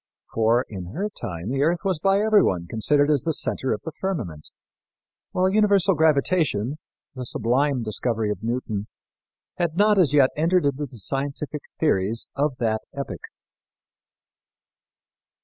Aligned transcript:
For, 0.33 0.65
in 0.67 0.93
her 0.93 1.09
time, 1.11 1.51
the 1.51 1.61
earth 1.61 1.81
was 1.83 1.99
by 1.99 2.21
everyone 2.21 2.65
considered 2.65 3.11
as 3.11 3.21
the 3.21 3.35
center 3.35 3.71
of 3.71 3.83
the 3.83 3.91
firmament, 3.91 4.49
while 5.31 5.47
universal 5.47 5.93
gravitation 5.93 6.79
the 7.13 7.23
sublime 7.23 7.83
discovery 7.83 8.31
of 8.31 8.41
Newton 8.41 8.87
had 9.59 9.77
not 9.77 9.99
as 9.99 10.11
yet 10.11 10.31
entered 10.35 10.65
into 10.65 10.87
the 10.87 10.97
scientific 10.97 11.61
theories 11.79 12.25
of 12.35 12.57
that 12.57 12.81
epoch. 12.95 13.25